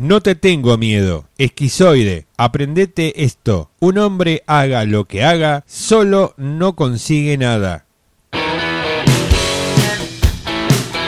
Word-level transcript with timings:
No 0.00 0.22
te 0.22 0.34
tengo 0.34 0.78
miedo. 0.78 1.26
Esquizoide, 1.36 2.24
aprendete 2.38 3.22
esto. 3.22 3.70
Un 3.80 3.98
hombre 3.98 4.42
haga 4.46 4.86
lo 4.86 5.04
que 5.04 5.22
haga, 5.22 5.62
solo 5.66 6.32
no 6.38 6.74
consigue 6.74 7.36
nada. 7.36 7.84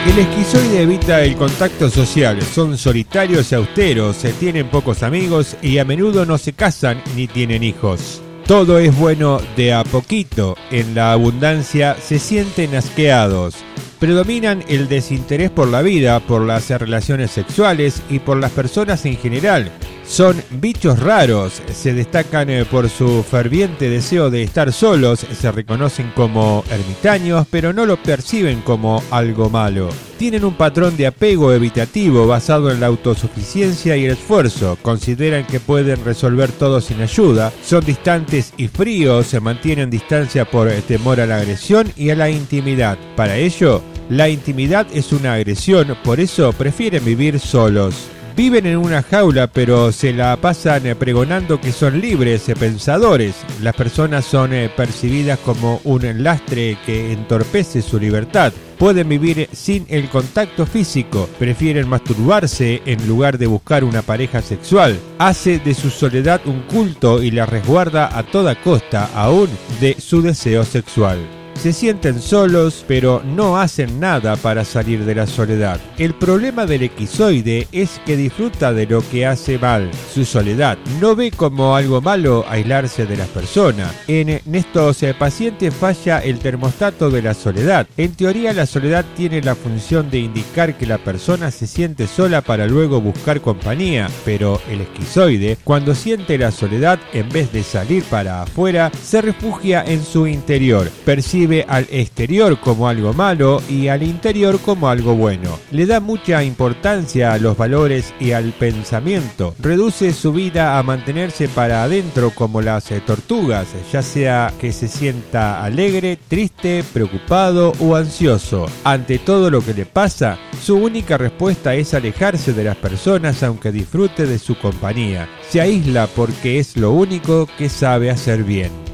El 0.07 0.19
esquizoide 0.19 0.83
evita 0.83 1.23
el 1.25 1.37
contacto 1.37 1.89
social, 1.89 2.43
son 2.43 2.77
solitarios 2.77 3.51
y 3.51 3.55
austeros, 3.55 4.15
se 4.17 4.35
tienen 4.35 4.69
pocos 4.69 5.03
amigos 5.03 5.57
y 5.63 5.79
a 5.79 5.87
menudo 5.87 6.27
no 6.27 6.37
se 6.37 6.53
casan 6.53 7.03
ni 7.17 7.27
tienen 7.27 7.63
hijos. 7.63 8.21
Todo 8.47 8.79
es 8.79 8.95
bueno 8.95 9.41
de 9.57 9.73
a 9.73 9.85
poquito, 9.85 10.55
en 10.71 10.95
la 10.95 11.13
abundancia 11.13 11.97
se 11.99 12.19
sienten 12.19 12.75
asqueados. 12.75 13.55
Predominan 14.03 14.65
el 14.67 14.89
desinterés 14.89 15.51
por 15.51 15.69
la 15.69 15.81
vida, 15.81 16.19
por 16.19 16.43
las 16.43 16.69
relaciones 16.71 17.31
sexuales 17.31 18.03
y 18.11 18.19
por 18.19 18.37
las 18.37 18.51
personas 18.51 19.07
en 19.07 19.17
general. 19.17 19.71
Son 20.05 20.43
bichos 20.51 20.99
raros, 20.99 21.63
se 21.73 21.95
destacan 21.95 22.51
eh, 22.51 22.65
por 22.65 22.91
su 22.91 23.23
ferviente 23.23 23.89
deseo 23.89 24.29
de 24.29 24.43
estar 24.43 24.73
solos, 24.73 25.21
se 25.21 25.53
reconocen 25.53 26.11
como 26.17 26.65
ermitaños, 26.69 27.47
pero 27.49 27.73
no 27.73 27.87
lo 27.87 27.97
perciben 27.97 28.63
como 28.63 29.05
algo 29.13 29.49
malo. 29.49 29.89
Tienen 30.19 30.45
un 30.45 30.55
patrón 30.55 30.97
de 30.97 31.07
apego 31.07 31.53
evitativo 31.53 32.27
basado 32.27 32.73
en 32.73 32.81
la 32.81 32.89
autosuficiencia 32.89 33.97
y 33.97 34.07
el 34.07 34.13
esfuerzo, 34.13 34.77
consideran 34.83 35.47
que 35.47 35.61
pueden 35.61 36.05
resolver 36.05 36.51
todo 36.51 36.81
sin 36.81 37.01
ayuda, 37.01 37.53
son 37.65 37.85
distantes 37.85 38.53
y 38.57 38.67
fríos, 38.67 39.29
se 39.29 39.39
mantienen 39.39 39.91
distancia 39.91 40.45
por 40.45 40.69
temor 40.89 41.21
a 41.21 41.27
la 41.27 41.37
agresión 41.37 41.93
y 41.97 42.11
a 42.11 42.17
la 42.17 42.31
intimidad. 42.31 42.99
Para 43.17 43.37
ello, 43.37 43.83
la 44.13 44.29
intimidad 44.29 44.87
es 44.93 45.11
una 45.11 45.33
agresión, 45.33 45.97
por 46.05 46.21
eso 46.21 46.53
prefieren 46.53 47.03
vivir 47.03 47.41
solos. 47.41 47.95
Viven 48.37 48.67
en 48.67 48.77
una 48.77 49.03
jaula, 49.03 49.47
pero 49.47 49.91
se 49.91 50.13
la 50.13 50.37
pasan 50.37 50.83
pregonando 50.99 51.59
que 51.59 51.73
son 51.73 51.99
libres 51.99 52.47
eh, 52.51 52.55
pensadores. 52.55 53.35
Las 53.63 53.75
personas 53.75 54.27
son 54.27 54.53
eh, 54.53 54.71
percibidas 54.77 55.39
como 55.39 55.81
un 55.85 56.23
lastre 56.23 56.77
que 56.85 57.13
entorpece 57.13 57.81
su 57.81 57.99
libertad. 57.99 58.53
Pueden 58.79 59.09
vivir 59.09 59.49
sin 59.51 59.87
el 59.89 60.11
contacto 60.11 60.67
físico, 60.67 61.27
prefieren 61.39 61.89
masturbarse 61.89 62.83
en 62.85 63.09
lugar 63.09 63.39
de 63.39 63.47
buscar 63.47 63.83
una 63.83 64.03
pareja 64.03 64.43
sexual. 64.43 64.99
Hace 65.19 65.59
de 65.59 65.73
su 65.73 65.89
soledad 65.89 66.43
un 66.45 66.61
culto 66.63 67.23
y 67.23 67.31
la 67.31 67.47
resguarda 67.47 68.15
a 68.15 68.25
toda 68.25 68.61
costa, 68.61 69.09
aún 69.15 69.49
de 69.81 69.97
su 69.99 70.21
deseo 70.21 70.65
sexual. 70.65 71.42
Se 71.55 71.73
sienten 71.73 72.21
solos, 72.21 72.85
pero 72.89 73.23
no 73.25 73.57
hacen 73.57 74.01
nada 74.01 74.35
para 74.35 74.65
salir 74.65 75.05
de 75.05 75.15
la 75.15 75.29
soledad. 75.29 75.81
El 75.97 76.13
problema 76.13 76.67
del 76.67 76.83
equizoide 76.83 77.69
es 77.71 78.01
que 78.05 78.17
disfruta 78.17 78.73
de 78.73 78.87
lo 78.87 79.01
que 79.09 79.27
hace 79.27 79.59
mal, 79.59 79.89
su 80.13 80.25
soledad. 80.25 80.77
No 81.01 81.15
ve 81.15 81.31
como 81.31 81.77
algo 81.77 82.01
malo 82.01 82.45
aislarse 82.49 83.07
de 83.07 83.17
las 83.17 83.29
personas. 83.29 83.93
En 84.09 84.41
estos 84.53 85.03
eh, 85.05 85.15
pacientes 85.15 85.73
falla 85.73 86.19
el 86.19 86.41
termostato 86.41 87.11
de 87.11 87.23
la 87.23 87.35
soledad. 87.35 87.87
En 87.97 88.15
teoría 88.15 88.53
la 88.53 88.67
soledad 88.67 89.05
tiene 89.17 89.41
la 89.41 89.55
función 89.55 90.11
de 90.11 90.19
indicar 90.19 90.77
que 90.77 90.87
la 90.87 90.99
persona 90.99 91.53
se 91.53 91.69
siente 91.69 92.09
sola 92.09 92.41
para 92.41 92.67
luego 92.67 93.01
buscar 93.01 93.41
compañía, 93.41 94.09
pero 94.25 94.61
el 94.69 94.81
esquizoide, 94.81 95.59
cuando 95.63 95.95
siente 95.95 96.39
la 96.39 96.51
soledad, 96.51 96.99
en 97.13 97.29
vez 97.29 97.53
de 97.53 97.63
salir 97.63 98.03
para 98.05 98.43
afuera, 98.43 98.91
se 99.01 99.23
refugia 99.23 99.85
en 99.87 100.03
su 100.05 100.27
interior. 100.27 100.91
Percibe 101.05 101.42
al 101.69 101.87
exterior 101.91 102.59
como 102.61 102.89
algo 102.89 103.13
malo 103.13 103.61
y 103.69 103.89
al 103.89 104.03
interior 104.03 104.61
como 104.61 104.89
algo 104.89 105.15
bueno. 105.15 105.59
Le 105.71 105.87
da 105.87 106.01
mucha 106.01 106.43
importancia 106.45 107.33
a 107.33 107.39
los 107.39 107.57
valores 107.57 108.15
y 108.21 108.33
al 108.33 108.53
pensamiento. 108.53 109.55
Reduce 109.59 110.13
su 110.13 110.33
vida 110.33 110.79
a 110.79 110.83
mantenerse 110.83 111.49
para 111.49 111.83
adentro 111.83 112.31
como 112.35 112.61
las 112.61 112.91
eh, 112.91 113.03
tortugas, 113.05 113.69
ya 113.93 114.03
sea 114.03 114.53
que 114.61 114.73
se 114.73 114.89
sienta 114.89 115.65
alegre, 115.65 116.19
triste, 116.29 116.85
preocupado 116.93 117.73
o 117.81 117.97
ansioso. 117.97 118.67
Ante 118.85 119.19
todo 119.19 119.51
lo 119.51 119.61
que 119.61 119.75
le 119.75 119.87
pasa, 119.87 120.39
su 120.63 120.77
única 120.77 121.19
respuesta 121.19 121.75
es 121.75 121.95
alejarse 121.95 122.53
de 122.53 122.65
las 122.65 122.77
personas 122.77 123.43
aunque 123.43 123.73
disfrute 123.73 124.27
de 124.27 124.39
su 124.39 124.57
compañía. 124.57 125.29
Se 125.49 125.61
aísla 125.61 126.07
porque 126.07 126.59
es 126.59 126.77
lo 126.77 126.93
único 126.93 127.49
que 127.59 127.69
sabe 127.69 128.11
hacer 128.11 128.45
bien. 128.45 128.92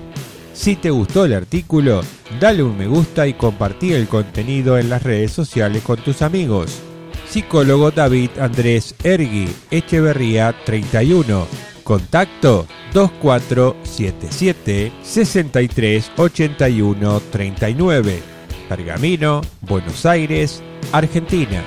Si 0.58 0.74
te 0.74 0.90
gustó 0.90 1.24
el 1.24 1.34
artículo, 1.34 2.00
dale 2.40 2.64
un 2.64 2.76
me 2.76 2.88
gusta 2.88 3.28
y 3.28 3.34
compartí 3.34 3.92
el 3.92 4.08
contenido 4.08 4.76
en 4.76 4.90
las 4.90 5.04
redes 5.04 5.30
sociales 5.30 5.84
con 5.84 5.98
tus 5.98 6.20
amigos. 6.20 6.80
Psicólogo 7.28 7.92
David 7.92 8.30
Andrés 8.40 8.96
Ergui, 9.04 9.48
Echeverría 9.70 10.52
31. 10.64 11.46
Contacto 11.84 12.66
2477 12.92 14.92
63 15.00 16.10
81 16.16 17.22
39. 17.30 18.20
Pergamino, 18.68 19.42
Buenos 19.60 20.04
Aires, 20.06 20.60
Argentina. 20.90 21.62